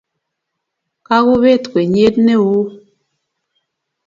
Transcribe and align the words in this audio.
Kagopet 1.07 1.63
kwenyiet 1.71 2.15
neeo 2.25 2.55